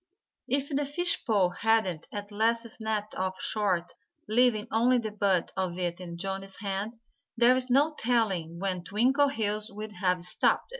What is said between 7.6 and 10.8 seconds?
no telling when Twinkleheels would have stopped.